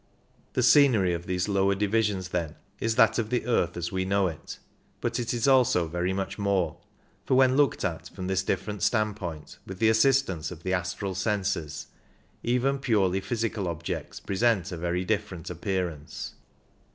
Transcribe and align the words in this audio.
The 0.53 0.63
scenery 0.63 1.13
of 1.13 1.27
these 1.27 1.47
lower 1.47 1.75
divisions, 1.75 2.29
then, 2.29 2.55
is 2.79 2.95
that 2.95 3.19
of 3.19 3.29
the 3.29 3.45
earth 3.45 3.77
as 3.77 3.91
we 3.91 4.03
know 4.03 4.25
it: 4.25 4.57
but 4.99 5.19
it 5.19 5.31
is 5.31 5.47
also 5.47 5.87
very 5.87 6.11
much 6.11 6.39
more; 6.39 6.77
for 7.23 7.35
when 7.35 7.55
looked 7.55 7.85
at 7.85 8.09
from 8.09 8.25
this 8.25 8.41
different 8.41 8.81
standpoint, 8.81 9.59
with 9.67 9.77
the 9.77 9.89
assistance 9.89 10.49
of 10.49 10.63
the 10.63 10.73
astral 10.73 11.13
senses, 11.13 11.85
even 12.41 12.79
purely 12.79 13.21
physical 13.21 13.67
objects 13.67 14.19
present 14.19 14.71
a 14.71 14.77
very 14.77 15.05
different 15.05 15.51
appearance. 15.51 16.33